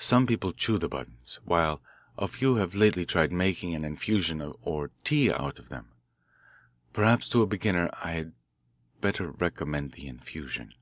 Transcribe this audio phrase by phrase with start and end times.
[0.00, 1.80] Some people chew the buttons, while
[2.18, 5.92] a few have lately tried making an infusion or tea out of them.
[6.92, 8.32] Perhaps to a beginner I had
[9.00, 10.74] better recommend the infusion."